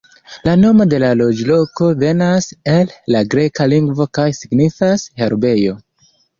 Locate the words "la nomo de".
0.47-0.99